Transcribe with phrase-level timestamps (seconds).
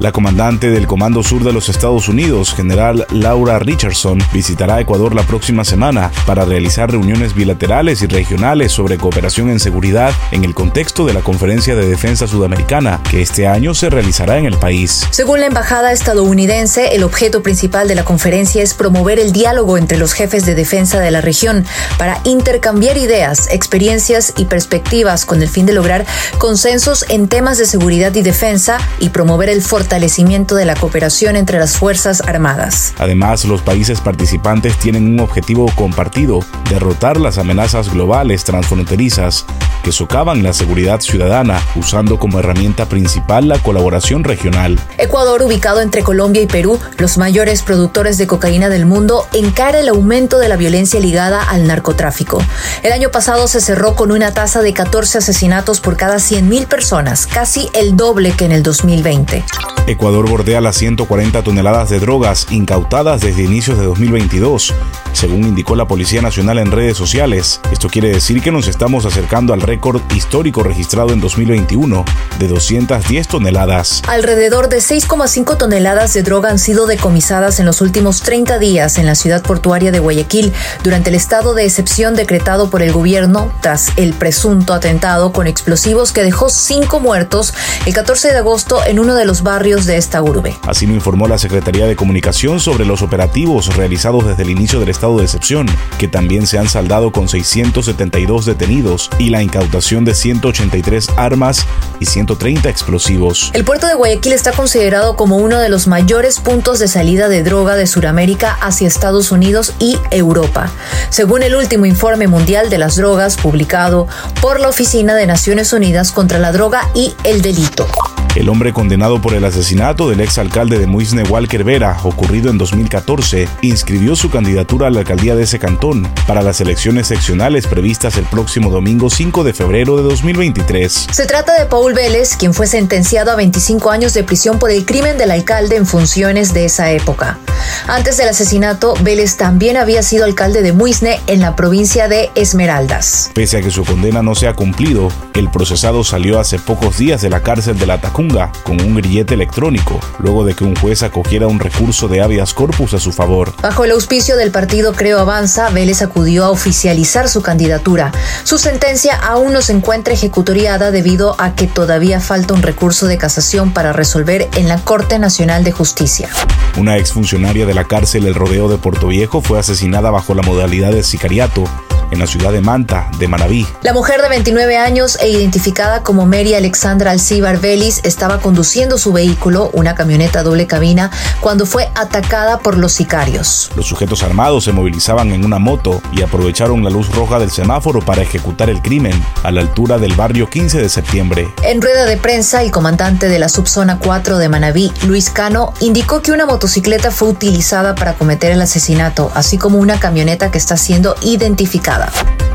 [0.00, 5.22] La comandante del Comando Sur de los Estados Unidos, general Laura Richardson, visitará Ecuador la
[5.22, 11.06] próxima semana para realizar reuniones bilaterales y regionales sobre cooperación en seguridad en el contexto
[11.06, 15.06] de la Conferencia de Defensa Sudamericana, que este año se realizará en el país.
[15.10, 19.96] Según la embajada estadounidense, el objeto principal de la conferencia es promover el diálogo entre
[19.96, 21.64] los jefes de defensa de la región
[21.98, 26.04] para intercambiar ideas, experiencias y perspectivas con el fin de lograr
[26.38, 31.36] consensos en temas de seguridad y defensa y promover el fortalecimiento fortalecimiento de la cooperación
[31.36, 32.94] entre las Fuerzas Armadas.
[32.96, 39.44] Además, los países participantes tienen un objetivo compartido, derrotar las amenazas globales transfronterizas
[39.82, 44.80] que socavan la seguridad ciudadana, usando como herramienta principal la colaboración regional.
[44.96, 49.90] Ecuador, ubicado entre Colombia y Perú, los mayores productores de cocaína del mundo, encara el
[49.90, 52.42] aumento de la violencia ligada al narcotráfico.
[52.82, 57.26] El año pasado se cerró con una tasa de 14 asesinatos por cada 100.000 personas,
[57.26, 59.44] casi el doble que en el 2020.
[59.86, 64.72] Ecuador bordea las 140 toneladas de drogas incautadas desde inicios de 2022,
[65.14, 67.60] según indicó la Policía Nacional en redes sociales.
[67.72, 72.04] Esto quiere decir que nos estamos acercando al récord histórico registrado en 2021
[72.38, 74.02] de 210 toneladas.
[74.06, 79.06] Alrededor de 6,5 toneladas de droga han sido decomisadas en los últimos 30 días en
[79.06, 83.92] la ciudad portuaria de Guayaquil durante el estado de excepción decretado por el gobierno tras
[83.96, 87.54] el presunto atentado con explosivos que dejó cinco muertos
[87.86, 90.56] el 14 de agosto en uno de los barrios de esta urbe.
[90.62, 94.88] Así lo informó la Secretaría de Comunicación sobre los operativos realizados desde el inicio del
[94.88, 95.66] estado de excepción,
[95.98, 101.66] que también se han saldado con 672 detenidos y la incautación de 183 armas
[102.04, 103.50] y 130 explosivos.
[103.54, 107.42] El puerto de Guayaquil está considerado como uno de los mayores puntos de salida de
[107.42, 110.70] droga de Sudamérica hacia Estados Unidos y Europa,
[111.08, 114.06] según el último informe mundial de las drogas publicado
[114.42, 117.86] por la Oficina de Naciones Unidas contra la Droga y el Delito.
[118.34, 123.48] El hombre condenado por el asesinato del exalcalde de Muisne Walker Vera, ocurrido en 2014,
[123.62, 128.24] inscribió su candidatura a la alcaldía de ese cantón para las elecciones seccionales previstas el
[128.24, 131.06] próximo domingo 5 de febrero de 2023.
[131.12, 134.84] Se trata de Paul Vélez, quien fue sentenciado a 25 años de prisión por el
[134.84, 137.38] crimen del alcalde en funciones de esa época.
[137.86, 143.30] Antes del asesinato, Vélez también había sido alcalde de Muisne en la provincia de Esmeraldas.
[143.34, 147.22] Pese a que su condena no se ha cumplido, el procesado salió hace pocos días
[147.22, 151.02] de la cárcel de la Tacunga con un grillete electrónico, luego de que un juez
[151.02, 153.54] acogiera un recurso de habeas corpus a su favor.
[153.62, 158.12] Bajo el auspicio del partido Creo Avanza, Vélez acudió a oficializar su candidatura.
[158.44, 163.18] Su sentencia aún no se encuentra ejecutoriada debido a que todavía falta un recurso de
[163.18, 166.30] casación para resolver en la Corte Nacional de Justicia.
[166.78, 170.92] Una exfuncionaria de la cárcel El Rodeo de Puerto Viejo fue asesinada bajo la modalidad
[170.92, 171.64] de sicariato
[172.10, 173.66] en la ciudad de Manta, de Manabí.
[173.82, 179.12] La mujer de 29 años e identificada como Mary Alexandra Alcibar Vélez estaba conduciendo su
[179.12, 181.10] vehículo, una camioneta doble cabina,
[181.40, 183.70] cuando fue atacada por los sicarios.
[183.76, 188.00] Los sujetos armados se movilizaban en una moto y aprovecharon la luz roja del semáforo
[188.00, 191.48] para ejecutar el crimen a la altura del barrio 15 de septiembre.
[191.62, 196.22] En rueda de prensa, el comandante de la subzona 4 de Manabí, Luis Cano, indicó
[196.22, 200.76] que una motocicleta fue utilizada para cometer el asesinato, así como una camioneta que está
[200.76, 201.93] siendo identificada.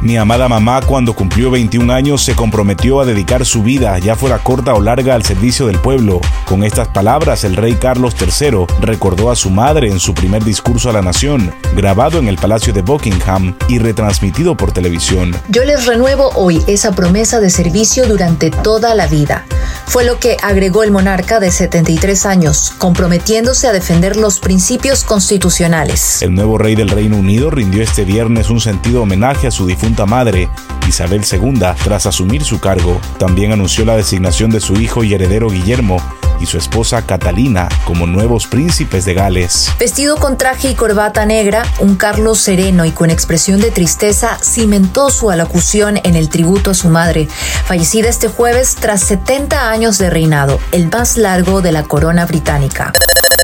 [0.00, 4.38] Mi amada mamá cuando cumplió 21 años se comprometió a dedicar su vida, ya fuera
[4.38, 6.20] corta o larga, al servicio del pueblo.
[6.46, 10.88] Con estas palabras, el rey Carlos III recordó a su madre en su primer discurso
[10.88, 15.34] a la nación, grabado en el Palacio de Buckingham y retransmitido por televisión.
[15.48, 19.46] Yo les renuevo hoy esa promesa de servicio durante toda la vida.
[19.86, 26.22] Fue lo que agregó el monarca de 73 años, comprometiéndose a defender los principios constitucionales.
[26.22, 30.48] El nuevo rey del Reino Unido rindió este viernes un sentido a su difunta madre,
[30.88, 32.98] Isabel II, tras asumir su cargo.
[33.18, 35.98] También anunció la designación de su hijo y heredero Guillermo
[36.40, 39.70] y su esposa Catalina como nuevos príncipes de Gales.
[39.78, 45.10] Vestido con traje y corbata negra, un Carlos sereno y con expresión de tristeza cimentó
[45.10, 47.28] su alocución en el tributo a su madre,
[47.66, 52.92] fallecida este jueves tras 70 años de reinado, el más largo de la corona británica.